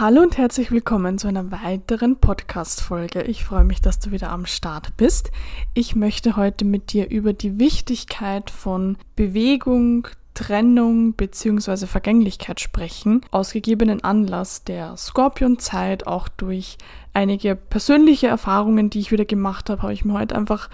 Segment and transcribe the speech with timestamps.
[0.00, 3.20] Hallo und herzlich willkommen zu einer weiteren Podcast-Folge.
[3.24, 5.30] Ich freue mich, dass du wieder am Start bist.
[5.74, 11.84] Ich möchte heute mit dir über die Wichtigkeit von Bewegung, Trennung bzw.
[11.84, 13.20] Vergänglichkeit sprechen.
[13.30, 16.78] Aus gegebenen Anlass der Skorpionzeit, auch durch
[17.12, 20.70] einige persönliche Erfahrungen, die ich wieder gemacht habe, habe ich mir heute einfach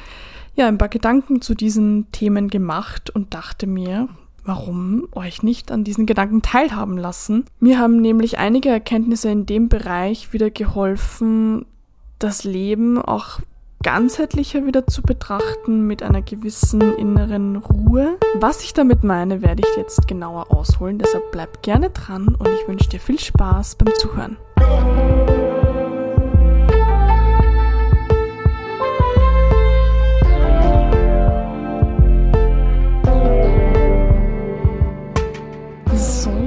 [0.55, 4.09] ja, ein paar Gedanken zu diesen Themen gemacht und dachte mir,
[4.47, 7.45] warum euch nicht an diesen Gedanken teilhaben lassen.
[7.61, 11.67] Mir haben nämlich einige Erkenntnisse in dem Bereich wieder geholfen,
[12.19, 13.41] das Leben auch
[13.83, 18.19] ganzheitlicher wieder zu betrachten, mit einer gewissen inneren Ruhe.
[18.35, 22.67] Was ich damit meine, werde ich jetzt genauer ausholen, deshalb bleib gerne dran und ich
[22.67, 24.37] wünsche dir viel Spaß beim Zuhören.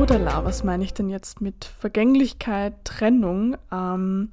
[0.10, 3.56] Lala, was meine ich denn jetzt mit Vergänglichkeit, Trennung?
[3.72, 4.32] Ähm,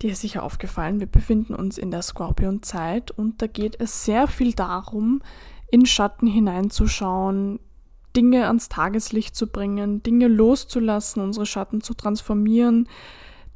[0.00, 4.26] dir ist sicher aufgefallen, wir befinden uns in der Skorpionzeit und da geht es sehr
[4.28, 5.20] viel darum,
[5.70, 7.60] in Schatten hineinzuschauen,
[8.16, 12.88] Dinge ans Tageslicht zu bringen, Dinge loszulassen, unsere Schatten zu transformieren.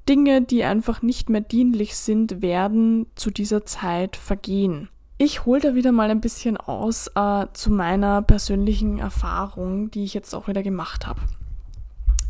[0.06, 4.90] Dinge, die einfach nicht mehr dienlich sind, werden zu dieser Zeit vergehen.
[5.16, 10.12] Ich hole da wieder mal ein bisschen aus äh, zu meiner persönlichen Erfahrung, die ich
[10.12, 11.22] jetzt auch wieder gemacht habe.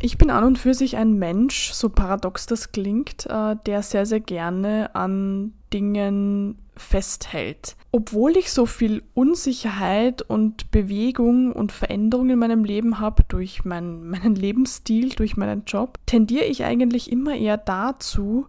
[0.01, 4.05] Ich bin an und für sich ein Mensch, so paradox das klingt, äh, der sehr,
[4.05, 7.75] sehr gerne an Dingen festhält.
[7.91, 14.03] Obwohl ich so viel Unsicherheit und Bewegung und Veränderung in meinem Leben habe durch mein,
[14.09, 18.45] meinen Lebensstil, durch meinen Job, tendiere ich eigentlich immer eher dazu,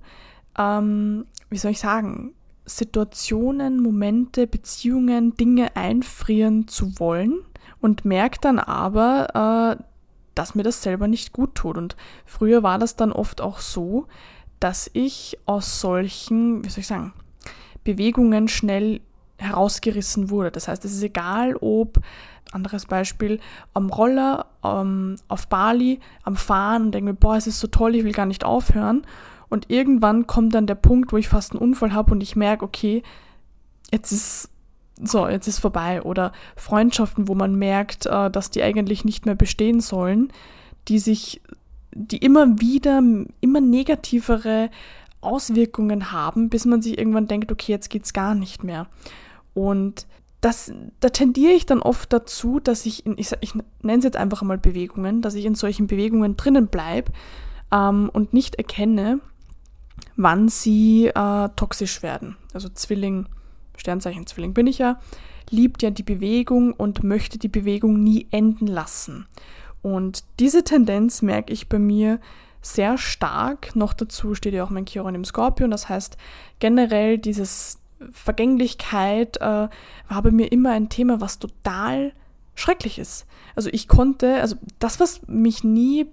[0.56, 2.32] ähm, wie soll ich sagen,
[2.64, 7.40] Situationen, Momente, Beziehungen, Dinge einfrieren zu wollen
[7.80, 9.89] und merke dann aber, äh,
[10.34, 11.76] dass mir das selber nicht gut tut.
[11.76, 14.06] Und früher war das dann oft auch so,
[14.58, 17.12] dass ich aus solchen, wie soll ich sagen,
[17.84, 19.00] Bewegungen schnell
[19.38, 20.50] herausgerissen wurde.
[20.50, 21.98] Das heißt, es ist egal, ob,
[22.52, 23.40] anderes Beispiel,
[23.74, 27.94] am Roller, ähm, auf Bali, am Fahren und denke mir, boah, es ist so toll,
[27.94, 29.06] ich will gar nicht aufhören.
[29.48, 32.64] Und irgendwann kommt dann der Punkt, wo ich fast einen Unfall habe und ich merke,
[32.64, 33.02] okay,
[33.90, 34.49] jetzt ist
[35.02, 36.02] so, jetzt ist vorbei.
[36.02, 40.32] Oder Freundschaften, wo man merkt, äh, dass die eigentlich nicht mehr bestehen sollen,
[40.88, 41.40] die sich,
[41.92, 43.02] die immer wieder,
[43.40, 44.70] immer negativere
[45.20, 48.86] Auswirkungen haben, bis man sich irgendwann denkt, okay, jetzt geht's gar nicht mehr.
[49.54, 50.06] Und
[50.40, 54.16] das, da tendiere ich dann oft dazu, dass ich, in, ich, ich nenne es jetzt
[54.16, 57.12] einfach mal Bewegungen, dass ich in solchen Bewegungen drinnen bleibe
[57.70, 59.20] ähm, und nicht erkenne,
[60.16, 62.36] wann sie äh, toxisch werden.
[62.54, 63.26] Also Zwilling,
[63.80, 65.00] Sternzeichen Zwilling bin ich ja,
[65.50, 69.26] liebt ja die Bewegung und möchte die Bewegung nie enden lassen.
[69.82, 72.20] Und diese Tendenz merke ich bei mir
[72.62, 73.74] sehr stark.
[73.74, 75.70] Noch dazu steht ja auch mein Chiron im Skorpion.
[75.70, 76.16] Das heißt,
[76.58, 77.78] generell dieses
[78.12, 79.68] Vergänglichkeit äh,
[80.08, 82.12] war bei mir immer ein Thema, was total
[82.54, 83.26] schrecklich ist.
[83.56, 86.06] Also ich konnte, also das, was mich nie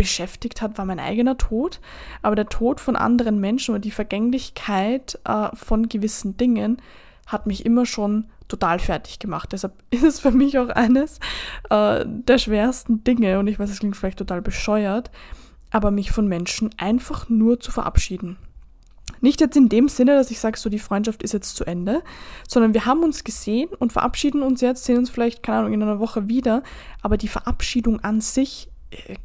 [0.00, 1.78] beschäftigt hat, war mein eigener Tod,
[2.22, 6.78] aber der Tod von anderen Menschen oder die Vergänglichkeit äh, von gewissen Dingen
[7.26, 9.52] hat mich immer schon total fertig gemacht.
[9.52, 11.18] Deshalb ist es für mich auch eines
[11.68, 15.10] äh, der schwersten Dinge, und ich weiß, es klingt vielleicht total bescheuert,
[15.70, 18.38] aber mich von Menschen einfach nur zu verabschieden.
[19.20, 22.02] Nicht jetzt in dem Sinne, dass ich sage, so die Freundschaft ist jetzt zu Ende,
[22.48, 25.82] sondern wir haben uns gesehen und verabschieden uns jetzt, sehen uns vielleicht, keine Ahnung, in
[25.82, 26.62] einer Woche wieder,
[27.02, 29.16] aber die Verabschiedung an sich äh,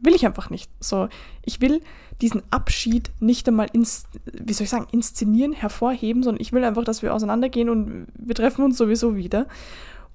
[0.00, 0.70] will ich einfach nicht.
[0.80, 1.08] So,
[1.44, 1.82] ich will
[2.20, 6.84] diesen Abschied nicht einmal ins, wie soll ich sagen, inszenieren, hervorheben, sondern ich will einfach,
[6.84, 9.46] dass wir auseinandergehen und wir treffen uns sowieso wieder.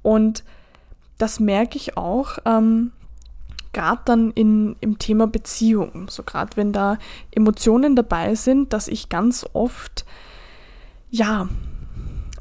[0.02, 0.44] Und
[1.18, 2.92] das merke ich auch, ähm,
[3.74, 6.08] gerade dann in, im Thema Beziehung.
[6.10, 6.98] So gerade wenn da
[7.32, 10.06] Emotionen dabei sind, dass ich ganz oft,
[11.10, 11.50] ja,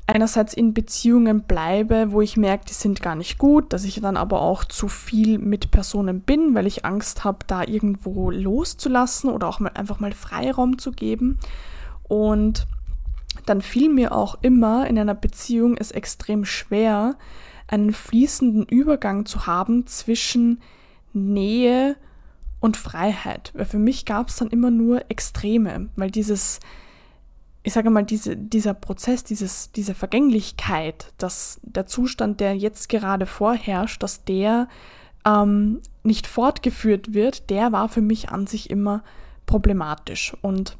[0.06, 4.16] einerseits in Beziehungen bleibe, wo ich merke, die sind gar nicht gut, dass ich dann
[4.16, 9.48] aber auch zu viel mit Personen bin, weil ich Angst habe, da irgendwo loszulassen oder
[9.48, 11.38] auch mal einfach mal Freiraum zu geben.
[12.02, 12.66] Und
[13.46, 17.16] dann fiel mir auch immer in einer Beziehung es extrem schwer,
[17.66, 20.60] einen fließenden Übergang zu haben zwischen
[21.14, 21.96] Nähe
[22.60, 23.52] und Freiheit.
[23.54, 26.60] Weil für mich gab es dann immer nur Extreme, weil dieses
[27.64, 33.26] ich sage mal, diese, dieser Prozess, dieses, diese Vergänglichkeit, dass der Zustand, der jetzt gerade
[33.26, 34.68] vorherrscht, dass der
[35.26, 39.02] ähm, nicht fortgeführt wird, der war für mich an sich immer
[39.46, 40.36] problematisch.
[40.42, 40.76] Und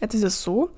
[0.00, 0.70] Jetzt ist es so,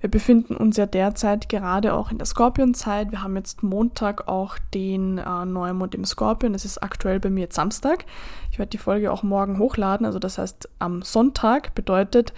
[0.00, 3.10] wir befinden uns ja derzeit gerade auch in der Skorpionzeit.
[3.10, 6.54] Wir haben jetzt Montag auch den äh, Neumond im Skorpion.
[6.54, 8.04] Das ist aktuell bei mir jetzt Samstag.
[8.50, 10.06] Ich werde die Folge auch morgen hochladen.
[10.06, 12.32] Also das heißt, am Sonntag bedeutet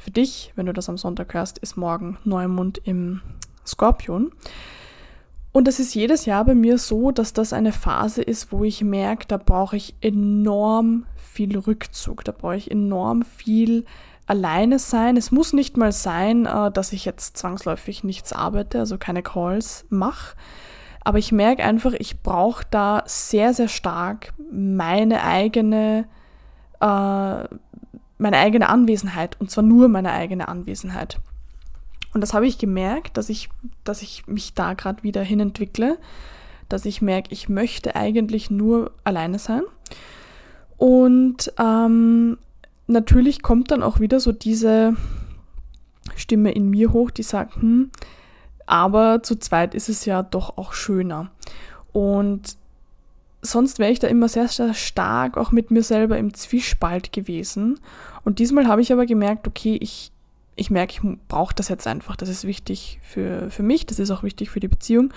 [0.00, 3.20] für dich, wenn du das am Sonntag hörst, ist morgen Neumond im
[3.66, 4.32] Skorpion.
[5.52, 8.82] Und das ist jedes Jahr bei mir so, dass das eine Phase ist, wo ich
[8.82, 13.84] merke, da brauche ich enorm viel Rückzug, da brauche ich enorm viel
[14.26, 15.16] alleine sein.
[15.16, 19.84] Es muss nicht mal sein, äh, dass ich jetzt zwangsläufig nichts arbeite, also keine Calls
[19.90, 20.36] mache.
[21.02, 26.06] Aber ich merke einfach, ich brauche da sehr, sehr stark meine eigene,
[26.80, 27.44] äh,
[28.20, 29.36] meine eigene Anwesenheit.
[29.40, 31.18] Und zwar nur meine eigene Anwesenheit.
[32.12, 33.48] Und das habe ich gemerkt, dass ich,
[33.84, 35.98] dass ich mich da gerade wieder hinentwickle,
[36.68, 39.62] dass ich merke, ich möchte eigentlich nur alleine sein.
[40.76, 42.38] Und ähm,
[42.86, 44.96] natürlich kommt dann auch wieder so diese
[46.16, 47.90] Stimme in mir hoch, die sagt, hm,
[48.66, 51.30] aber zu zweit ist es ja doch auch schöner.
[51.92, 52.56] Und
[53.42, 57.80] sonst wäre ich da immer sehr, sehr stark auch mit mir selber im Zwiespalt gewesen.
[58.24, 60.12] Und diesmal habe ich aber gemerkt, okay, ich,
[60.56, 62.16] ich merke, ich brauche das jetzt einfach.
[62.16, 65.12] Das ist wichtig für, für mich, das ist auch wichtig für die Beziehung.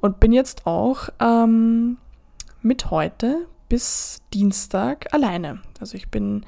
[0.00, 1.98] Und bin jetzt auch ähm,
[2.62, 5.60] mit heute bis Dienstag alleine.
[5.78, 6.44] Also ich bin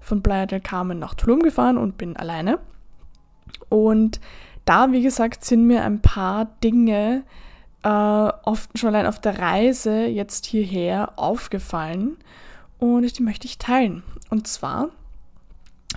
[0.00, 2.58] von Playa del Carmen nach Tulum gefahren und bin alleine.
[3.68, 4.20] Und
[4.64, 7.24] da, wie gesagt, sind mir ein paar Dinge
[7.82, 12.16] äh, oft schon allein auf der Reise jetzt hierher aufgefallen
[12.78, 14.02] und die möchte ich teilen.
[14.30, 14.88] Und zwar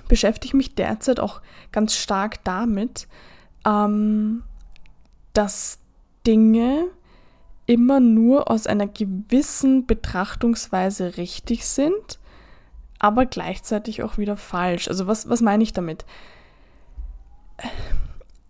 [0.08, 3.08] beschäftige ich mich derzeit auch ganz stark damit,
[3.66, 4.44] ähm,
[5.34, 5.80] dass
[6.26, 6.86] Dinge
[7.66, 12.20] immer nur aus einer gewissen Betrachtungsweise richtig sind
[13.00, 14.88] aber gleichzeitig auch wieder falsch.
[14.88, 16.06] Also was, was meine ich damit?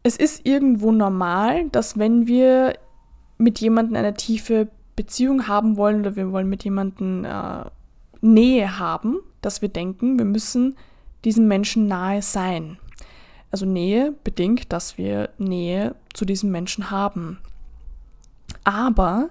[0.04, 2.78] Es ist irgendwo normal, dass wenn wir
[3.38, 7.66] mit jemandem eine tiefe Beziehung haben wollen oder wir wollen mit jemandem äh,
[8.22, 10.76] Nähe haben, dass wir denken, wir müssen
[11.26, 12.78] diesem Menschen nahe sein.
[13.52, 17.40] Also Nähe bedingt, dass wir Nähe zu diesem Menschen haben.
[18.64, 19.30] Aber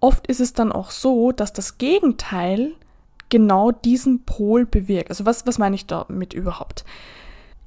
[0.00, 2.72] oft ist es dann auch so, dass das Gegenteil
[3.28, 5.10] genau diesen Pol bewirkt.
[5.10, 6.84] Also was, was meine ich damit überhaupt?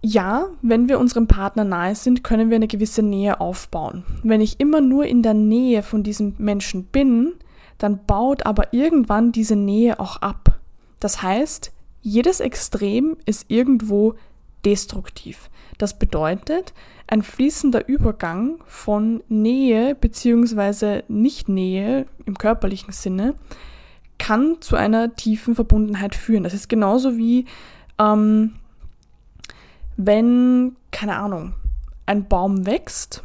[0.04, 4.04] Ja, wenn wir unserem Partner nahe sind, können wir eine gewisse Nähe aufbauen.
[4.24, 7.34] Wenn ich immer nur in der Nähe von diesem Menschen bin,
[7.78, 10.60] dann baut aber irgendwann diese Nähe auch ab.
[11.00, 11.72] Das heißt,
[12.02, 14.16] jedes Extrem ist irgendwo
[14.66, 15.50] destruktiv.
[15.78, 16.74] Das bedeutet,
[17.08, 21.04] ein fließender Übergang von Nähe bzw.
[21.08, 23.36] Nicht-Nähe im körperlichen Sinne
[24.18, 26.44] kann zu einer tiefen Verbundenheit führen.
[26.44, 27.46] Das ist genauso wie,
[27.98, 28.54] ähm,
[29.98, 31.54] wenn, keine Ahnung,
[32.06, 33.24] ein Baum wächst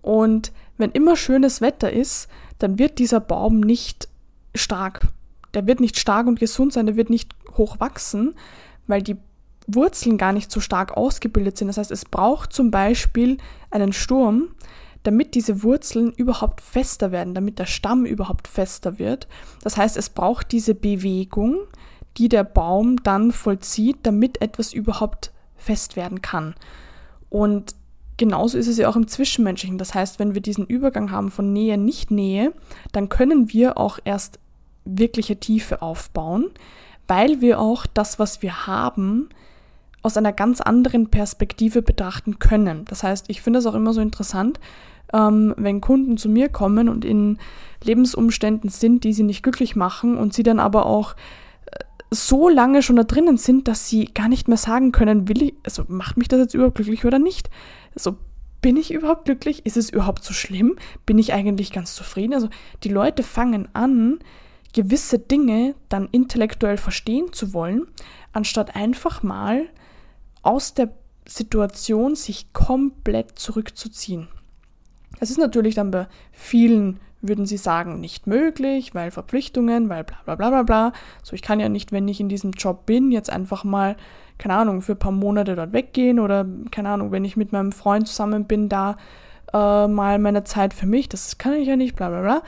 [0.00, 2.28] und wenn immer schönes Wetter ist,
[2.58, 4.08] dann wird dieser Baum nicht
[4.54, 5.08] stark.
[5.54, 8.34] Der wird nicht stark und gesund sein, der wird nicht hoch wachsen,
[8.86, 9.16] weil die
[9.66, 11.68] Wurzeln gar nicht so stark ausgebildet sind.
[11.68, 13.36] Das heißt, es braucht zum Beispiel
[13.70, 14.48] einen Sturm,
[15.02, 19.28] damit diese Wurzeln überhaupt fester werden, damit der Stamm überhaupt fester wird.
[19.62, 21.58] Das heißt, es braucht diese Bewegung,
[22.16, 26.54] die der Baum dann vollzieht, damit etwas überhaupt fest werden kann.
[27.30, 27.74] Und
[28.16, 29.78] genauso ist es ja auch im Zwischenmenschlichen.
[29.78, 32.52] Das heißt, wenn wir diesen Übergang haben von Nähe, nicht Nähe,
[32.92, 34.40] dann können wir auch erst
[34.88, 36.50] wirkliche Tiefe aufbauen,
[37.06, 39.28] weil wir auch das, was wir haben,
[40.02, 42.84] aus einer ganz anderen Perspektive betrachten können.
[42.86, 44.60] Das heißt, ich finde es auch immer so interessant,
[45.12, 47.38] ähm, wenn Kunden zu mir kommen und in
[47.82, 51.14] Lebensumständen sind, die sie nicht glücklich machen und sie dann aber auch
[51.66, 51.78] äh,
[52.10, 55.54] so lange schon da drinnen sind, dass sie gar nicht mehr sagen können, will ich,
[55.64, 57.50] also macht mich das jetzt überhaupt glücklich oder nicht?
[57.94, 58.16] Also
[58.60, 59.64] bin ich überhaupt glücklich?
[59.66, 60.76] Ist es überhaupt so schlimm?
[61.06, 62.34] Bin ich eigentlich ganz zufrieden?
[62.34, 62.48] Also
[62.82, 64.18] die Leute fangen an,
[64.74, 67.86] gewisse Dinge dann intellektuell verstehen zu wollen,
[68.32, 69.66] anstatt einfach mal
[70.42, 70.90] aus der
[71.26, 74.28] Situation sich komplett zurückzuziehen.
[75.20, 80.18] Es ist natürlich dann bei vielen, würden sie sagen, nicht möglich, weil Verpflichtungen, weil bla
[80.24, 80.92] bla bla bla bla.
[81.22, 83.96] So, ich kann ja nicht, wenn ich in diesem Job bin, jetzt einfach mal,
[84.38, 87.72] keine Ahnung, für ein paar Monate dort weggehen oder, keine Ahnung, wenn ich mit meinem
[87.72, 88.96] Freund zusammen bin, da
[89.52, 92.42] äh, mal meine Zeit für mich, das kann ich ja nicht, bla bla bla.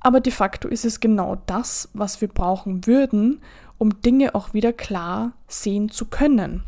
[0.00, 3.40] Aber de facto ist es genau das, was wir brauchen würden,
[3.78, 6.64] um Dinge auch wieder klar sehen zu können.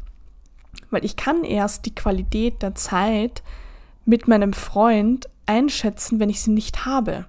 [0.90, 3.42] Weil ich kann erst die Qualität der Zeit
[4.04, 7.26] mit meinem Freund einschätzen, wenn ich sie nicht habe.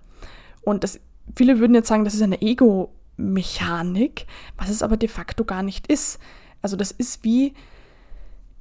[0.62, 1.00] Und das,
[1.36, 5.88] viele würden jetzt sagen, das ist eine Ego-Mechanik, was es aber de facto gar nicht
[5.88, 6.20] ist.
[6.62, 7.54] Also das ist wie,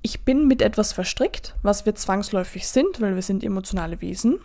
[0.03, 4.41] ich bin mit etwas verstrickt, was wir zwangsläufig sind, weil wir sind emotionale Wesen.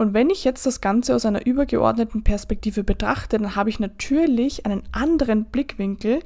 [0.00, 4.64] Und wenn ich jetzt das Ganze aus einer übergeordneten Perspektive betrachte, dann habe ich natürlich
[4.64, 6.20] einen anderen Blickwinkel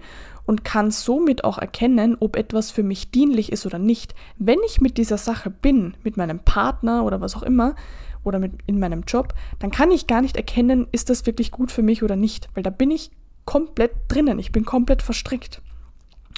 [0.46, 4.14] und kann somit auch erkennen, ob etwas für mich dienlich ist oder nicht.
[4.38, 7.74] Wenn ich mit dieser Sache bin, mit meinem Partner oder was auch immer,
[8.22, 11.72] oder mit, in meinem Job, dann kann ich gar nicht erkennen, ist das wirklich gut
[11.72, 13.10] für mich oder nicht, weil da bin ich
[13.44, 15.62] komplett drinnen, ich bin komplett verstrickt.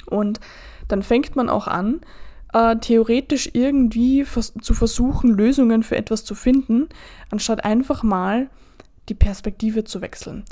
[0.07, 0.39] Und
[0.87, 2.01] dann fängt man auch an,
[2.53, 6.87] äh, theoretisch irgendwie vers zu versuchen, Lösungen für etwas zu finden,
[7.29, 8.49] anstatt einfach mal
[9.09, 10.43] die Perspektive zu wechseln.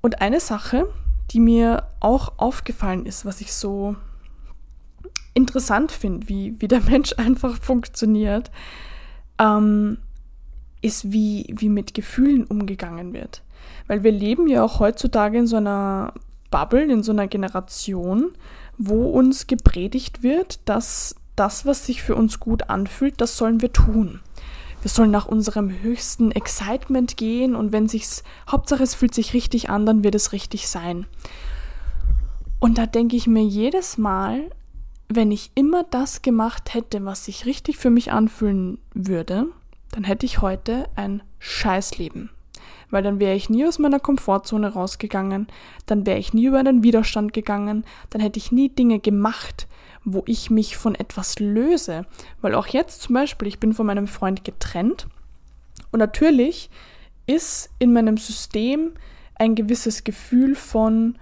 [0.00, 0.86] Und eine Sache,
[1.30, 3.96] die mir auch aufgefallen ist, was ich so
[5.34, 8.50] interessant finde, wie, wie der Mensch einfach funktioniert,
[9.38, 9.98] ähm,
[10.82, 13.42] ist, wie, wie mit Gefühlen umgegangen wird.
[13.86, 16.14] Weil wir leben ja auch heutzutage in so einer
[16.50, 18.32] Bubble, in so einer Generation,
[18.82, 23.72] wo uns gepredigt wird, dass das, was sich für uns gut anfühlt, das sollen wir
[23.72, 24.20] tun.
[24.80, 29.68] Wir sollen nach unserem höchsten Excitement gehen und wenn sich's, Hauptsache es fühlt sich richtig
[29.68, 31.04] an, dann wird es richtig sein.
[32.58, 34.50] Und da denke ich mir jedes Mal,
[35.08, 39.46] wenn ich immer das gemacht hätte, was sich richtig für mich anfühlen würde,
[39.90, 42.30] dann hätte ich heute ein Scheißleben.
[42.90, 45.46] Weil dann wäre ich nie aus meiner Komfortzone rausgegangen,
[45.86, 49.68] dann wäre ich nie über einen Widerstand gegangen, dann hätte ich nie Dinge gemacht,
[50.04, 52.06] wo ich mich von etwas löse.
[52.40, 55.06] Weil auch jetzt zum Beispiel, ich bin von meinem Freund getrennt
[55.92, 56.70] und natürlich
[57.26, 58.92] ist in meinem System
[59.36, 61.18] ein gewisses Gefühl von,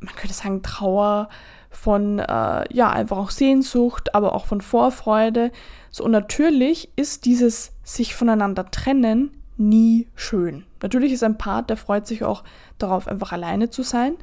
[0.00, 1.28] man könnte sagen, Trauer,
[1.76, 5.52] von äh, ja einfach auch Sehnsucht, aber auch von Vorfreude.
[5.90, 10.64] So und natürlich ist dieses sich voneinander trennen nie schön.
[10.82, 12.44] Natürlich ist ein Part, der freut sich auch
[12.78, 14.16] darauf, einfach alleine zu sein,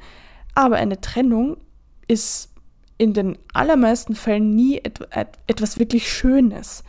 [0.54, 1.56] aber eine Trennung
[2.06, 2.50] ist
[2.96, 6.84] in den allermeisten Fällen nie et et etwas wirklich Schönes.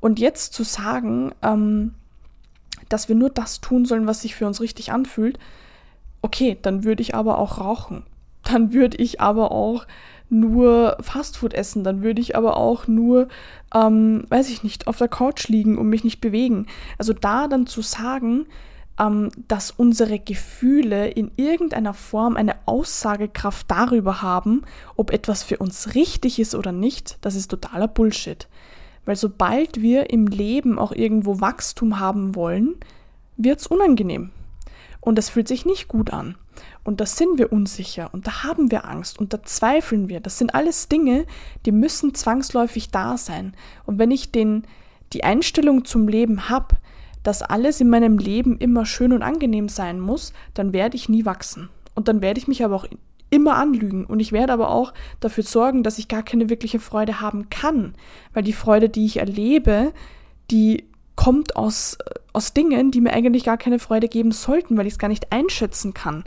[0.00, 1.94] Und jetzt zu sagen, ähm,
[2.88, 5.38] dass wir nur das tun sollen, was sich für uns richtig anfühlt,
[6.22, 8.04] okay, dann würde ich aber auch rauchen
[8.44, 9.86] dann würde ich aber auch
[10.30, 13.28] nur Fastfood essen, dann würde ich aber auch nur,
[13.74, 16.66] ähm, weiß ich nicht, auf der Couch liegen und mich nicht bewegen.
[16.98, 18.46] Also da dann zu sagen,
[18.98, 24.62] ähm, dass unsere Gefühle in irgendeiner Form eine Aussagekraft darüber haben,
[24.96, 28.48] ob etwas für uns richtig ist oder nicht, das ist totaler Bullshit.
[29.04, 32.76] Weil sobald wir im Leben auch irgendwo Wachstum haben wollen,
[33.36, 34.30] wird es unangenehm.
[35.00, 36.36] Und das fühlt sich nicht gut an.
[36.84, 40.20] Und da sind wir unsicher und da haben wir Angst und da zweifeln wir.
[40.20, 41.24] Das sind alles Dinge,
[41.64, 43.54] die müssen zwangsläufig da sein.
[43.86, 44.64] Und wenn ich den,
[45.14, 46.76] die Einstellung zum Leben habe,
[47.22, 51.24] dass alles in meinem Leben immer schön und angenehm sein muss, dann werde ich nie
[51.24, 51.70] wachsen.
[51.94, 52.86] Und dann werde ich mich aber auch
[53.30, 54.04] immer anlügen.
[54.04, 57.94] Und ich werde aber auch dafür sorgen, dass ich gar keine wirkliche Freude haben kann.
[58.34, 59.92] Weil die Freude, die ich erlebe,
[60.50, 60.84] die
[61.16, 61.96] kommt aus,
[62.32, 65.32] aus Dingen, die mir eigentlich gar keine Freude geben sollten, weil ich es gar nicht
[65.32, 66.24] einschätzen kann.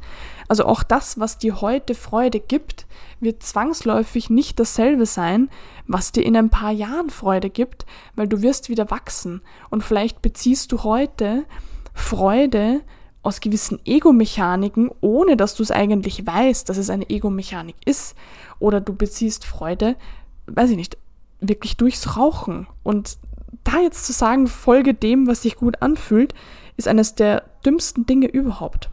[0.48, 2.86] Also auch das, was dir heute Freude gibt,
[3.20, 5.50] wird zwangsläufig nicht dasselbe sein,
[5.86, 9.41] was dir in ein paar Jahren Freude gibt, weil du wirst wieder wachsen.
[9.70, 11.46] Und vielleicht beziehst du heute
[11.94, 12.82] Freude
[13.24, 18.15] aus gewissen Egomechaniken, ohne dass du es eigentlich weißt, dass es eine Egomechanik ist.
[18.60, 19.98] Oder du beziehst Freude,
[20.46, 20.98] weiß ich nicht,
[21.41, 22.67] wirklich durchs Rauchen.
[22.84, 23.17] Und
[23.63, 26.34] da jetzt zu sagen, folge dem, was sich gut anfühlt,
[26.77, 28.89] ist eines der dümmsten Dinge überhaupt.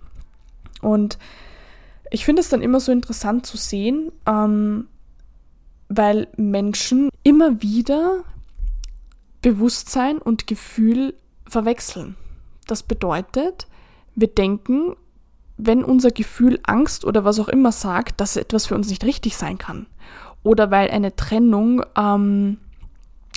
[0.81, 1.19] Und
[2.11, 4.89] ich finde es dann immer so interessant zu sehen, ähm,
[5.89, 8.25] weil Menschen immer wieder
[9.43, 11.15] Bewusstsein und Gefühl
[11.47, 12.17] verwechseln.
[12.67, 13.67] Das bedeutet,
[14.15, 14.97] wir denken,
[15.57, 19.37] wenn unser Gefühl Angst oder was auch immer sagt, dass etwas für uns nicht richtig
[19.37, 19.87] sein kann.
[20.43, 22.59] Oder weil eine Trennung ähm,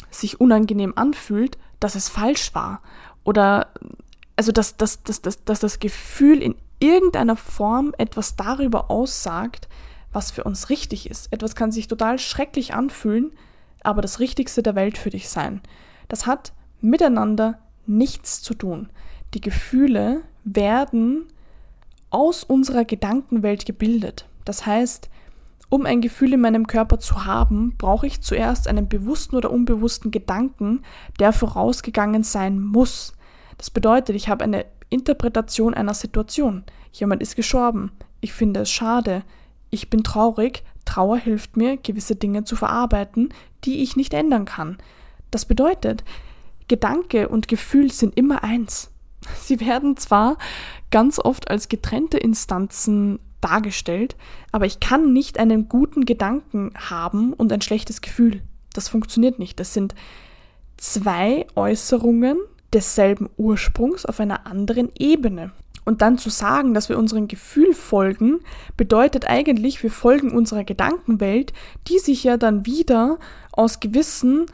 [0.09, 2.81] sich unangenehm anfühlt, dass es falsch war.
[3.23, 3.67] Oder
[4.35, 9.67] also dass, dass, dass, dass, dass das Gefühl in irgendeiner Form etwas darüber aussagt,
[10.13, 11.33] was für uns richtig ist.
[11.33, 13.31] Etwas kann sich total schrecklich anfühlen,
[13.81, 15.61] aber das Richtigste der Welt für dich sein.
[16.07, 18.89] Das hat miteinander nichts zu tun.
[19.33, 21.25] Die Gefühle werden
[22.09, 24.27] aus unserer Gedankenwelt gebildet.
[24.45, 25.09] Das heißt,
[25.69, 30.11] um ein Gefühl in meinem Körper zu haben, brauche ich zuerst einen bewussten oder unbewussten
[30.11, 30.83] Gedanken,
[31.19, 33.13] der vorausgegangen sein muss.
[33.57, 36.63] Das bedeutet, ich habe eine Interpretation einer Situation.
[36.93, 37.91] Jemand ist gestorben.
[38.21, 39.23] Ich finde es schade.
[39.69, 40.63] Ich bin traurig.
[40.85, 43.33] Trauer hilft mir, gewisse Dinge zu verarbeiten,
[43.65, 44.77] die ich nicht ändern kann.
[45.31, 46.05] Das bedeutet,
[46.69, 48.91] Gedanke und Gefühl sind immer eins.
[49.41, 50.37] Sie werden zwar
[50.91, 54.15] ganz oft als getrennte Instanzen dargestellt,
[54.51, 58.41] aber ich kann nicht einen guten Gedanken haben und ein schlechtes Gefühl.
[58.73, 59.59] Das funktioniert nicht.
[59.59, 59.95] Das sind
[60.77, 62.37] zwei Äußerungen
[62.73, 65.51] desselben Ursprungs auf einer anderen Ebene.
[65.85, 68.41] Und dann zu sagen, dass wir unserem Gefühl folgen,
[68.75, 71.53] bedeutet eigentlich, wir folgen unserer Gedankenwelt,
[71.87, 73.19] die sich ja dann wieder
[73.53, 74.47] aus gewissen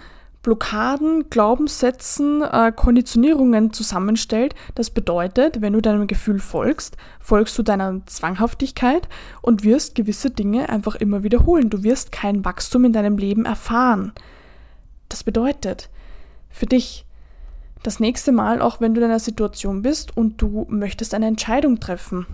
[0.44, 4.54] Blockaden, Glaubenssätzen, äh, Konditionierungen zusammenstellt.
[4.76, 9.08] Das bedeutet, wenn du deinem Gefühl folgst, folgst du deiner Zwanghaftigkeit
[9.42, 11.70] und wirst gewisse Dinge einfach immer wiederholen.
[11.70, 14.12] Du wirst kein Wachstum in deinem Leben erfahren.
[15.08, 15.90] Das bedeutet
[16.50, 17.06] für dich,
[17.82, 21.80] das nächste Mal, auch wenn du in einer Situation bist und du möchtest eine Entscheidung
[21.80, 22.26] treffen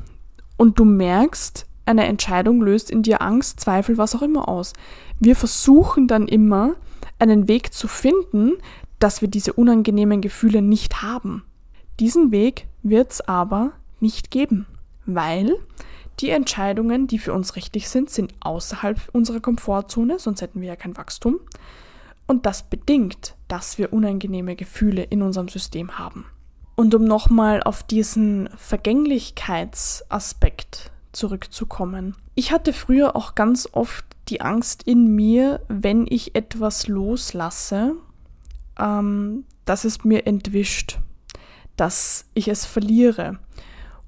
[0.57, 4.73] und du merkst, eine Entscheidung löst in dir Angst, Zweifel, was auch immer aus.
[5.19, 6.75] Wir versuchen dann immer,
[7.19, 8.57] einen Weg zu finden,
[8.99, 11.43] dass wir diese unangenehmen Gefühle nicht haben.
[11.99, 14.65] Diesen Weg wird es aber nicht geben,
[15.05, 15.57] weil
[16.19, 20.75] die Entscheidungen, die für uns richtig sind, sind außerhalb unserer Komfortzone, sonst hätten wir ja
[20.75, 21.39] kein Wachstum.
[22.27, 26.25] Und das bedingt, dass wir unangenehme Gefühle in unserem System haben.
[26.75, 32.15] Und um nochmal auf diesen Vergänglichkeitsaspekt zurückzukommen.
[32.35, 37.95] Ich hatte früher auch ganz oft die Angst in mir, wenn ich etwas loslasse,
[38.77, 40.99] ähm, dass es mir entwischt,
[41.75, 43.39] dass ich es verliere.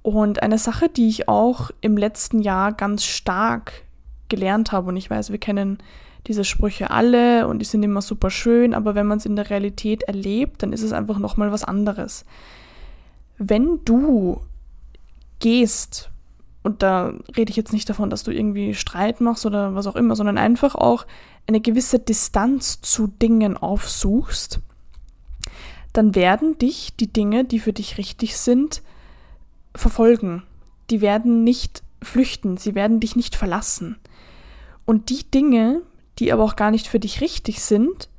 [0.02, 3.84] Und eine Sache, die ich auch im letzten Jahr ganz stark
[4.30, 5.78] gelernt habe, und ich weiß, wir kennen
[6.28, 9.50] diese Sprüche alle und die sind immer super schön, aber wenn man es in der
[9.50, 12.26] Realität erlebt, dann ist es einfach nochmal was anderes.
[13.38, 14.42] Wenn du
[15.40, 16.12] gehst,
[16.64, 19.96] und da rede ich jetzt nicht davon, dass du irgendwie Streit machst oder was auch
[19.96, 21.06] immer, sondern einfach auch
[21.48, 24.60] eine gewisse Distanz zu Dingen aufsuchst,
[25.94, 28.82] dann werden dich die Dinge, die für dich richtig sind,
[29.76, 30.44] verfolgen.
[30.90, 33.98] Die werden nicht flüchten, sie werden dich nicht verlassen.
[34.86, 35.82] Und die Dinge,
[36.20, 38.10] die aber auch gar nicht für dich richtig sind,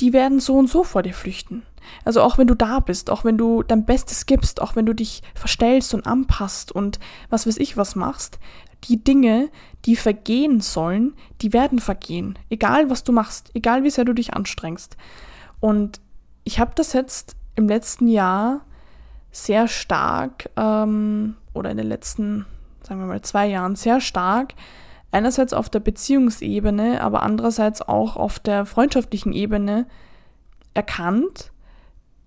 [0.00, 1.62] die werden so und so vor dir flüchten.
[2.04, 4.94] Also auch wenn du da bist, auch wenn du dein Bestes gibst, auch wenn du
[4.94, 6.98] dich verstellst und anpasst und
[7.30, 8.38] was weiß ich was machst,
[8.84, 9.50] die Dinge,
[9.84, 12.38] die vergehen sollen, die werden vergehen.
[12.50, 14.96] Egal was du machst, egal wie sehr du dich anstrengst.
[15.60, 16.00] Und
[16.44, 18.60] ich habe das jetzt im letzten Jahr
[19.30, 22.46] sehr stark, ähm, oder in den letzten,
[22.82, 24.54] sagen wir mal, zwei Jahren sehr stark
[25.14, 29.86] einerseits auf der Beziehungsebene, aber andererseits auch auf der freundschaftlichen Ebene
[30.74, 31.52] erkannt,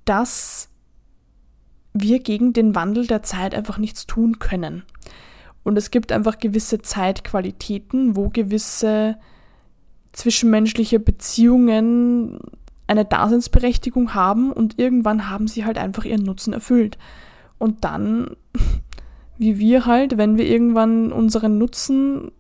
[0.08, 0.70] dass
[1.94, 4.84] wir gegen den Wandel der Zeit einfach nichts tun können.
[5.64, 9.18] Und es gibt einfach gewisse Zeitqualitäten, wo gewisse
[10.14, 12.40] zwischenmenschliche Beziehungen
[12.88, 16.98] eine Daseinsberechtigung haben und irgendwann haben sie halt einfach ihren Nutzen erfüllt.
[17.58, 18.38] Und dann,
[19.38, 22.32] wie wir halt, wenn wir irgendwann unseren Nutzen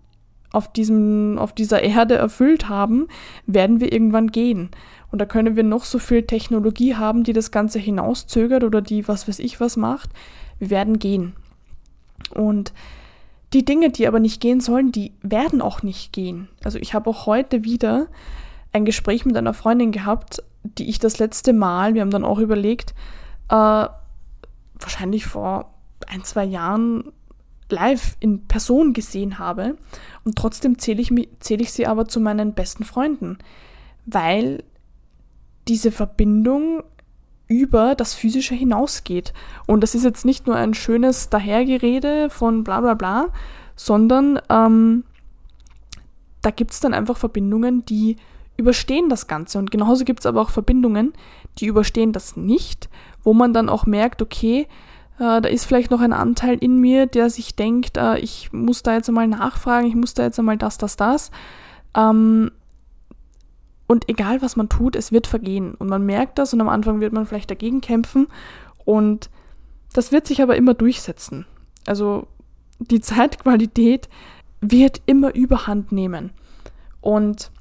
[0.53, 3.07] auf, diesem, auf dieser Erde erfüllt haben,
[3.45, 4.69] werden wir irgendwann gehen.
[5.11, 9.07] Und da können wir noch so viel Technologie haben, die das Ganze hinauszögert oder die
[9.07, 10.09] was weiß ich was macht.
[10.59, 11.33] Wir werden gehen.
[12.33, 12.73] Und
[13.53, 16.49] die Dinge, die aber nicht gehen sollen, die werden auch nicht gehen.
[16.63, 18.07] Also ich habe auch heute wieder
[18.73, 22.39] ein Gespräch mit einer Freundin gehabt, die ich das letzte Mal, wir haben dann auch
[22.39, 22.93] überlegt,
[23.49, 23.87] äh,
[24.79, 25.73] wahrscheinlich vor
[26.07, 27.11] ein, zwei Jahren
[27.69, 29.77] live in Person gesehen habe.
[30.23, 33.37] Und trotzdem zähle ich, zähl ich sie aber zu meinen besten Freunden,
[34.05, 34.63] weil
[35.67, 36.83] diese Verbindung
[37.47, 39.33] über das Physische hinausgeht.
[39.65, 43.27] Und das ist jetzt nicht nur ein schönes Dahergerede von bla bla bla,
[43.75, 45.03] sondern ähm,
[46.41, 48.17] da gibt es dann einfach Verbindungen, die
[48.57, 49.59] überstehen das Ganze.
[49.59, 51.13] Und genauso gibt es aber auch Verbindungen,
[51.59, 52.89] die überstehen das nicht,
[53.23, 54.67] wo man dann auch merkt, okay,
[55.19, 58.83] äh, da ist vielleicht noch ein Anteil in mir, der sich denkt, äh, ich muss
[58.83, 61.31] da jetzt einmal nachfragen, ich muss da jetzt einmal das, das, das.
[61.95, 62.51] Ähm,
[63.87, 65.73] und egal, was man tut, es wird vergehen.
[65.73, 68.27] Und man merkt das und am Anfang wird man vielleicht dagegen kämpfen.
[68.83, 69.29] Und
[69.93, 71.45] das wird sich aber immer durchsetzen.
[71.85, 72.27] Also
[72.79, 74.09] die Zeitqualität
[74.59, 76.31] wird immer überhand nehmen.
[76.99, 77.51] Und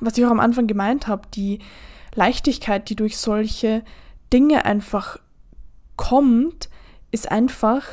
[0.00, 1.60] was ich auch am Anfang gemeint habe, die
[2.14, 3.82] Leichtigkeit, die durch solche
[4.32, 5.18] Dinge einfach
[5.96, 6.68] kommt,
[7.10, 7.86] ist einfach,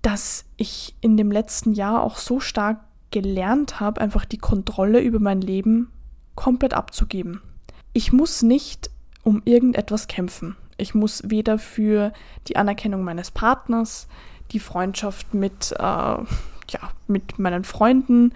[0.00, 5.20] dass ich in dem letzten Jahr auch so stark gelernt habe, einfach die Kontrolle über
[5.20, 5.90] mein Leben
[6.34, 7.40] komplett abzugeben.
[7.92, 8.90] Ich muss nicht
[9.22, 10.56] um irgendetwas kämpfen.
[10.76, 12.12] Ich muss weder für
[12.48, 14.08] die Anerkennung meines Partners,
[14.50, 16.26] die Freundschaft mit, äh, ja,
[17.06, 18.32] mit meinen Freunden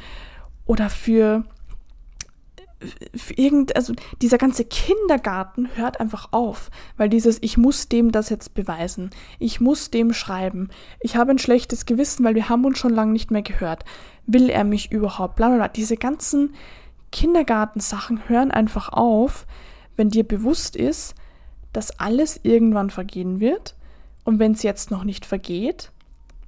[0.64, 1.44] oder für
[3.34, 8.54] irgend, also dieser ganze Kindergarten hört einfach auf, weil dieses, ich muss dem das jetzt
[8.54, 12.94] beweisen, ich muss dem schreiben, ich habe ein schlechtes Gewissen, weil wir haben uns schon
[12.94, 13.84] lange nicht mehr gehört,
[14.26, 15.68] will er mich überhaupt, bla bla bla.
[15.68, 16.54] Diese ganzen
[17.10, 19.46] Kindergartensachen hören einfach auf,
[19.96, 21.14] wenn dir bewusst ist,
[21.72, 23.74] dass alles irgendwann vergehen wird
[24.24, 25.90] und wenn es jetzt noch nicht vergeht,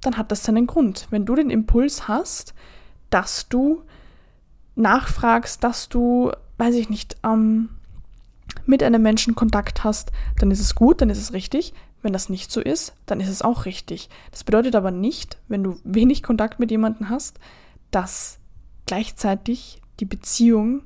[0.01, 1.07] dann hat das seinen Grund.
[1.09, 2.53] Wenn du den Impuls hast,
[3.09, 3.83] dass du
[4.75, 7.69] nachfragst, dass du, weiß ich nicht, ähm,
[8.65, 11.73] mit einem Menschen Kontakt hast, dann ist es gut, dann ist es richtig.
[12.01, 14.09] Wenn das nicht so ist, dann ist es auch richtig.
[14.31, 17.39] Das bedeutet aber nicht, wenn du wenig Kontakt mit jemandem hast,
[17.91, 18.39] dass
[18.87, 20.81] gleichzeitig die Beziehung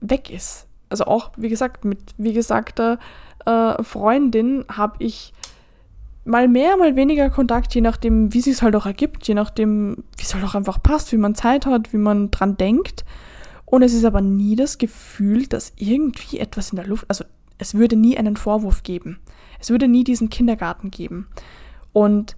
[0.00, 0.66] weg ist.
[0.90, 2.98] Also auch, wie gesagt, mit wie gesagter
[3.46, 5.32] äh, Freundin habe ich
[6.24, 10.22] mal mehr, mal weniger Kontakt, je nachdem, wie sich halt auch ergibt, je nachdem, wie
[10.22, 13.04] es halt auch einfach passt, wie man Zeit hat, wie man dran denkt.
[13.64, 17.24] Und es ist aber nie das Gefühl, dass irgendwie etwas in der Luft, also
[17.58, 19.18] es würde nie einen Vorwurf geben.
[19.60, 21.28] Es würde nie diesen Kindergarten geben.
[21.92, 22.36] Und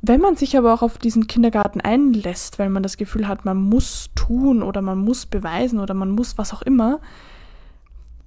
[0.00, 3.56] wenn man sich aber auch auf diesen Kindergarten einlässt, weil man das Gefühl hat, man
[3.56, 7.00] muss tun oder man muss beweisen oder man muss was auch immer,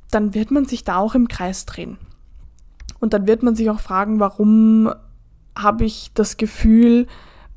[0.10, 1.98] dann wird man sich da auch im Kreis drehen.
[3.00, 4.94] Und dann wird man sich auch fragen, warum
[5.58, 7.08] habe ich das Gefühl,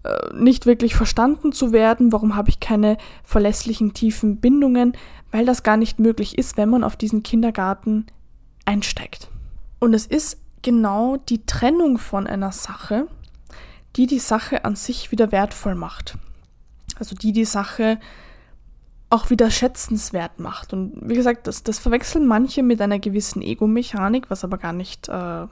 [0.05, 4.93] äh, nicht wirklich verstanden zu werden, warum habe ich keine verlässlichen tiefen Bindungen,
[5.33, 8.07] weil das gar nicht möglich ist, wenn man auf diesen Kindergarten
[8.65, 9.29] einsteigt.
[9.81, 13.09] Und es ist genau die Trennung von einer Sache,
[13.97, 16.19] die die Sache an sich wieder wertvoll macht.
[16.99, 17.99] Also die die Sache
[19.11, 20.73] auch wieder schätzenswert macht.
[20.73, 25.09] Und wie gesagt, das, das verwechseln manche mit einer gewissen Ego-Mechanik, was aber gar nicht
[25.09, 25.47] äh,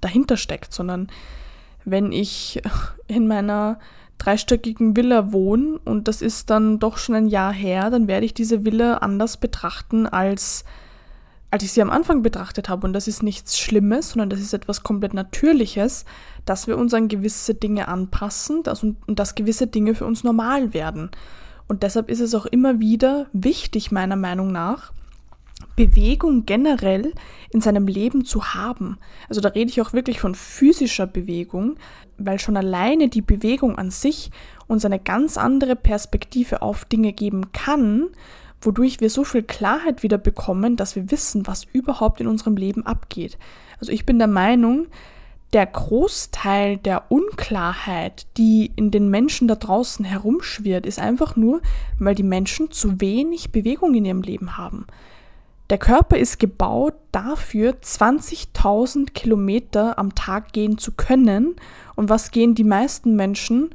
[0.00, 1.08] dahinter steckt, sondern
[1.84, 2.62] wenn ich
[3.08, 3.78] in meiner
[4.18, 8.34] dreistöckigen Villa wohne und das ist dann doch schon ein Jahr her, dann werde ich
[8.34, 10.64] diese Villa anders betrachten, als,
[11.52, 12.86] als ich sie am Anfang betrachtet habe.
[12.86, 16.06] Und das ist nichts Schlimmes, sondern das ist etwas komplett Natürliches,
[16.46, 20.72] dass wir uns an gewisse Dinge anpassen dass, und dass gewisse Dinge für uns normal
[20.72, 21.10] werden.
[21.68, 24.92] Und deshalb ist es auch immer wieder wichtig, meiner Meinung nach,
[25.76, 27.12] Bewegung generell
[27.50, 28.98] in seinem Leben zu haben.
[29.28, 31.76] Also da rede ich auch wirklich von physischer Bewegung,
[32.16, 34.30] weil schon alleine die Bewegung an sich
[34.68, 38.08] uns eine ganz andere Perspektive auf Dinge geben kann,
[38.62, 42.86] wodurch wir so viel Klarheit wieder bekommen, dass wir wissen, was überhaupt in unserem Leben
[42.86, 43.38] abgeht.
[43.78, 44.86] Also ich bin der Meinung,
[45.52, 51.60] der Großteil der Unklarheit, die in den Menschen da draußen herumschwirrt, ist einfach nur,
[51.98, 54.86] weil die Menschen zu wenig Bewegung in ihrem Leben haben.
[55.68, 61.56] Der Körper ist gebaut dafür, 20.000 Kilometer am Tag gehen zu können.
[61.94, 63.70] Und was gehen die meisten Menschen?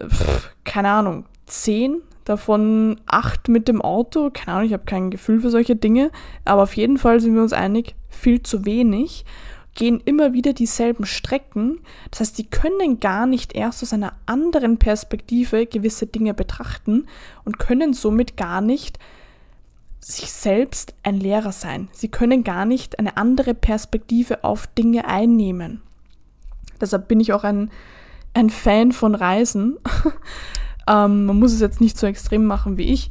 [0.00, 4.30] Pff, keine Ahnung, 10, davon 8 mit dem Auto.
[4.30, 6.10] Keine Ahnung, ich habe kein Gefühl für solche Dinge.
[6.44, 9.24] Aber auf jeden Fall sind wir uns einig, viel zu wenig
[9.76, 11.80] gehen immer wieder dieselben Strecken.
[12.10, 17.06] Das heißt, sie können gar nicht erst aus einer anderen Perspektive gewisse Dinge betrachten
[17.44, 18.98] und können somit gar nicht
[20.00, 21.88] sich selbst ein Lehrer sein.
[21.92, 25.82] Sie können gar nicht eine andere Perspektive auf Dinge einnehmen.
[26.80, 27.70] Deshalb bin ich auch ein,
[28.34, 29.78] ein Fan von Reisen.
[30.86, 33.10] ähm, man muss es jetzt nicht so extrem machen wie ich,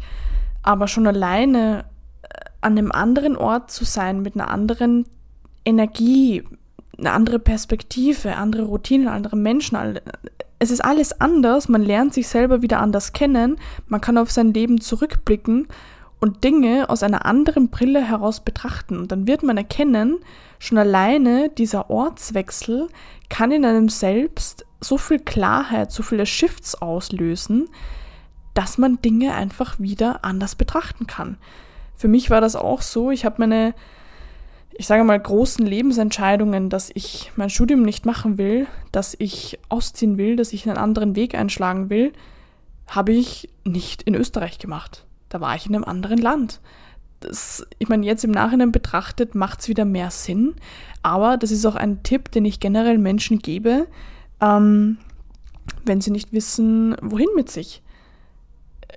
[0.63, 1.85] aber schon alleine
[2.23, 2.27] äh,
[2.61, 5.05] an einem anderen Ort zu sein, mit einer anderen
[5.65, 6.43] Energie,
[6.97, 9.99] eine andere Perspektive, andere Routinen, andere Menschen.
[10.59, 11.67] Es ist alles anders.
[11.67, 13.57] Man lernt sich selber wieder anders kennen.
[13.87, 15.67] Man kann auf sein Leben zurückblicken
[16.19, 18.97] und Dinge aus einer anderen Brille heraus betrachten.
[18.97, 20.19] Und dann wird man erkennen,
[20.59, 22.87] schon alleine dieser Ortswechsel
[23.29, 27.69] kann in einem selbst so viel Klarheit, so viele Shifts auslösen,
[28.53, 31.37] dass man Dinge einfach wieder anders betrachten kann.
[31.95, 33.11] Für mich war das auch so.
[33.11, 33.73] Ich habe meine
[34.77, 40.17] ich sage mal, großen Lebensentscheidungen, dass ich mein Studium nicht machen will, dass ich ausziehen
[40.17, 42.11] will, dass ich einen anderen Weg einschlagen will,
[42.87, 45.05] habe ich nicht in Österreich gemacht.
[45.29, 46.59] Da war ich in einem anderen Land.
[47.21, 50.55] Das, ich meine, jetzt im Nachhinein betrachtet macht es wieder mehr Sinn,
[51.01, 53.87] aber das ist auch ein Tipp, den ich generell Menschen gebe,
[54.41, 54.97] ähm,
[55.85, 57.81] wenn sie nicht wissen, wohin mit sich.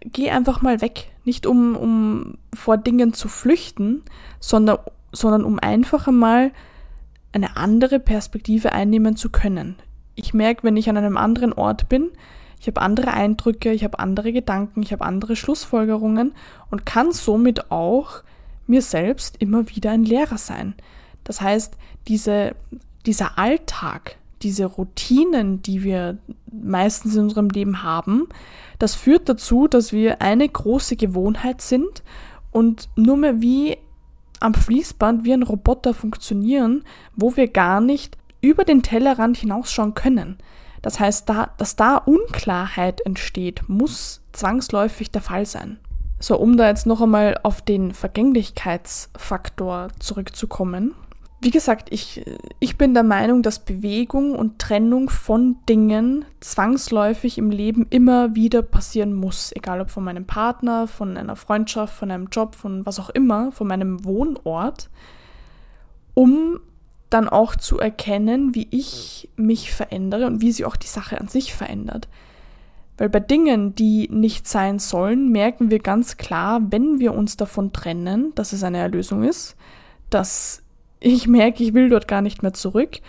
[0.04, 4.02] Geh einfach mal weg, nicht um, um vor Dingen zu flüchten,
[4.40, 4.78] sondern
[5.12, 6.52] sondern um einfach einmal
[7.32, 9.76] eine andere Perspektive einnehmen zu können.
[10.14, 12.10] Ich merke, wenn ich an einem anderen Ort bin,
[12.60, 16.34] ich habe andere Eindrücke, ich habe andere Gedanken, ich habe andere Schlussfolgerungen
[16.70, 18.22] und kann somit auch
[18.66, 20.74] mir selbst immer wieder ein Lehrer sein.
[21.22, 21.76] Das heißt,
[22.08, 22.56] diese,
[23.06, 26.18] dieser Alltag, diese Routinen, die wir
[26.50, 28.28] meistens in unserem Leben haben,
[28.78, 32.02] das führt dazu, dass wir eine große Gewohnheit sind
[32.52, 33.76] und nur mehr wie
[34.40, 36.84] am Fließband, wie ein Roboter funktionieren,
[37.16, 40.38] wo wir gar nicht über den Tellerrand hinausschauen können.
[40.82, 45.78] Das heißt, da, dass da Unklarheit entsteht, muss zwangsläufig der Fall sein.
[46.20, 50.94] So, um da jetzt noch einmal auf den Vergänglichkeitsfaktor zurückzukommen.
[51.40, 52.24] Wie gesagt, ich,
[52.58, 58.60] ich bin der Meinung, dass Bewegung und Trennung von Dingen zwangsläufig im Leben immer wieder
[58.62, 59.52] passieren muss.
[59.54, 63.52] Egal ob von meinem Partner, von einer Freundschaft, von einem Job, von was auch immer,
[63.52, 64.90] von meinem Wohnort,
[66.14, 66.58] um
[67.08, 71.28] dann auch zu erkennen, wie ich mich verändere und wie sie auch die Sache an
[71.28, 72.08] sich verändert.
[72.96, 77.72] Weil bei Dingen, die nicht sein sollen, merken wir ganz klar, wenn wir uns davon
[77.72, 79.56] trennen, dass es eine Erlösung ist,
[80.10, 80.62] dass
[81.00, 83.00] ich merke, ich will dort gar nicht mehr zurück.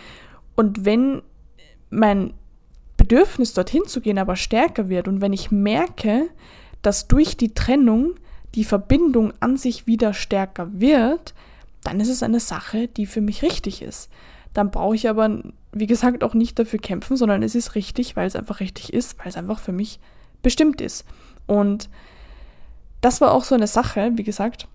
[0.56, 1.22] Und wenn
[1.90, 2.34] mein
[2.98, 6.30] Bedürfnis, dorthin zu gehen, aber stärker wird und wenn ich merke,
[6.82, 8.16] dass durch die Trennung
[8.56, 11.34] die Verbindung an sich wieder stärker wird,
[11.84, 14.10] dann ist es eine Sache, die für mich richtig ist.
[14.54, 18.28] Dann brauche ich aber, wie gesagt, auch nicht dafür kämpfen, sondern es ist richtig, weil
[18.28, 20.00] es einfach richtig ist, weil es einfach für mich
[20.42, 21.06] bestimmt ist.
[21.48, 21.90] Und
[23.02, 24.68] das war auch so eine Sache, wie gesagt,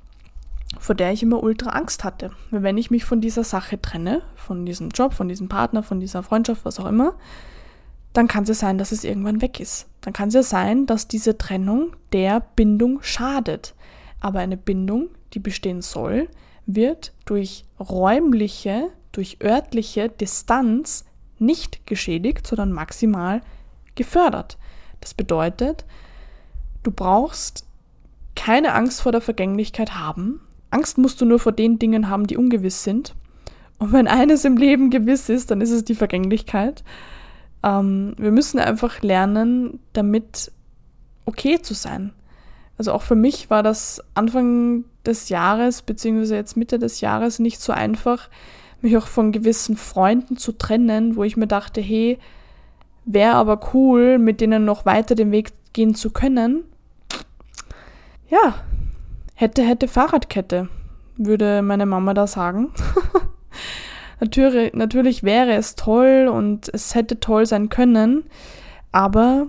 [0.78, 2.30] vor der ich immer ultra Angst hatte.
[2.50, 6.00] Weil wenn ich mich von dieser Sache trenne, von diesem Job, von diesem Partner, von
[6.00, 7.14] dieser Freundschaft, was auch immer,
[8.12, 9.88] dann kann es ja sein, dass es irgendwann weg ist.
[10.00, 13.74] Dann kann es ja sein, dass diese Trennung der Bindung schadet.
[14.20, 16.28] Aber eine Bindung, die bestehen soll,
[16.66, 21.04] wird durch räumliche, durch örtliche Distanz
[21.38, 23.42] nicht geschädigt, sondern maximal
[23.96, 24.58] gefördert.
[25.00, 25.84] Das bedeutet,
[26.84, 27.66] du brauchst
[28.34, 30.40] keine Angst vor der Vergänglichkeit haben.
[30.74, 33.14] Angst musst du nur vor den Dingen haben, die ungewiss sind.
[33.78, 36.84] Und wenn eines im Leben gewiss ist, dann ist es die Vergänglichkeit.
[37.62, 40.52] Ähm, wir müssen einfach lernen, damit
[41.26, 42.12] okay zu sein.
[42.76, 47.60] Also auch für mich war das Anfang des Jahres, beziehungsweise jetzt Mitte des Jahres, nicht
[47.60, 48.28] so einfach,
[48.80, 52.18] mich auch von gewissen Freunden zu trennen, wo ich mir dachte, hey,
[53.04, 56.64] wäre aber cool, mit denen noch weiter den Weg gehen zu können.
[58.28, 58.54] Ja,
[59.34, 60.68] hätte, hätte Fahrradkette,
[61.16, 62.72] würde meine Mama da sagen.
[64.20, 68.24] natürlich, natürlich wäre es toll und es hätte toll sein können,
[68.92, 69.48] aber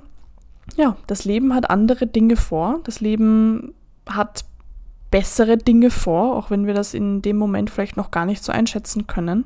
[0.75, 2.79] ja, das Leben hat andere Dinge vor.
[2.83, 3.73] Das Leben
[4.09, 4.45] hat
[5.11, 8.51] bessere Dinge vor, auch wenn wir das in dem Moment vielleicht noch gar nicht so
[8.51, 9.45] einschätzen können.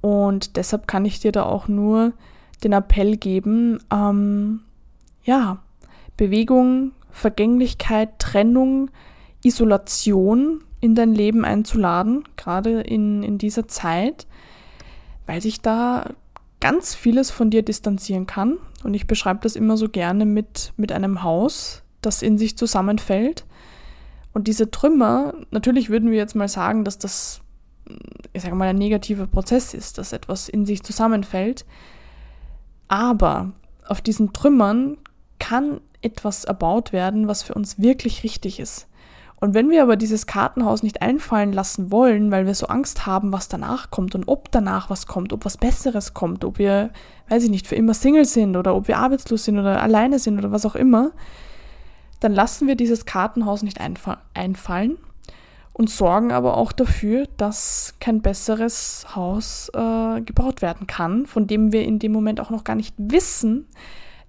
[0.00, 2.12] Und deshalb kann ich dir da auch nur
[2.62, 4.60] den Appell geben, ähm,
[5.24, 5.58] ja,
[6.16, 8.90] Bewegung, Vergänglichkeit, Trennung,
[9.42, 14.26] Isolation in dein Leben einzuladen, gerade in, in dieser Zeit,
[15.26, 16.10] weil sich da
[16.60, 18.58] ganz vieles von dir distanzieren kann.
[18.84, 23.44] Und ich beschreibe das immer so gerne mit, mit einem Haus, das in sich zusammenfällt.
[24.32, 27.40] Und diese Trümmer, natürlich würden wir jetzt mal sagen, dass das,
[28.32, 31.64] ich sage mal, ein negativer Prozess ist, dass etwas in sich zusammenfällt.
[32.88, 33.52] Aber
[33.86, 34.98] auf diesen Trümmern
[35.38, 38.86] kann etwas erbaut werden, was für uns wirklich richtig ist.
[39.40, 43.32] Und wenn wir aber dieses Kartenhaus nicht einfallen lassen wollen, weil wir so Angst haben,
[43.32, 46.90] was danach kommt und ob danach was kommt, ob was Besseres kommt, ob wir,
[47.28, 50.38] weiß ich nicht, für immer Single sind oder ob wir arbeitslos sind oder alleine sind
[50.38, 51.12] oder was auch immer,
[52.18, 54.98] dann lassen wir dieses Kartenhaus nicht einfa einfallen
[55.72, 61.70] und sorgen aber auch dafür, dass kein besseres Haus äh, gebaut werden kann, von dem
[61.70, 63.68] wir in dem Moment auch noch gar nicht wissen,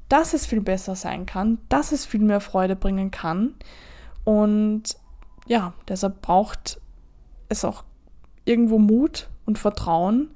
[0.08, 3.56] dass es viel besser sein kann, dass es viel mehr Freude bringen kann
[4.30, 4.84] und
[5.48, 6.80] ja, deshalb braucht
[7.48, 7.84] es auch
[8.46, 10.30] irgendwo Mut und Vertrauen,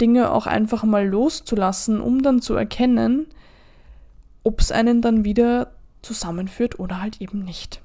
[0.00, 3.26] Dinge auch einfach mal loszulassen, um dann zu erkennen,
[4.44, 7.82] ob es einen dann wieder zusammenführt oder halt eben nicht.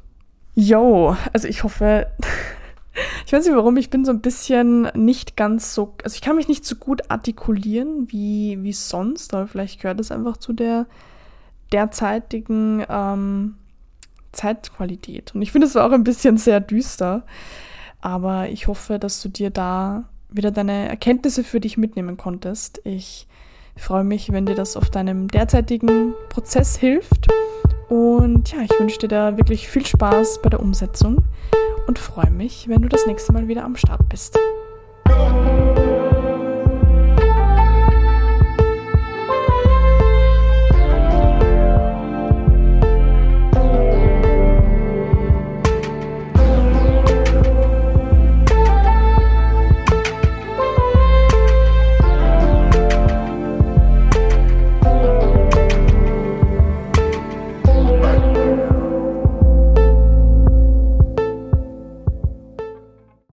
[0.55, 2.07] Yo, also ich hoffe,
[3.25, 6.37] ich weiß nicht warum, ich bin so ein bisschen nicht ganz so, also ich kann
[6.37, 10.85] mich nicht so gut artikulieren wie, wie sonst, aber vielleicht gehört es einfach zu der
[11.73, 13.55] derzeitigen ähm,
[14.33, 15.33] Zeitqualität.
[15.33, 17.23] Und ich finde es auch ein bisschen sehr düster.
[18.01, 22.81] Aber ich hoffe, dass du dir da wieder deine Erkenntnisse für dich mitnehmen konntest.
[22.83, 23.27] Ich
[23.77, 27.27] freue mich, wenn dir das auf deinem derzeitigen Prozess hilft.
[27.89, 31.23] Und ja, ich wünsche dir da wirklich viel Spaß bei der Umsetzung
[31.87, 34.37] und freue mich, wenn du das nächste Mal wieder am Start bist.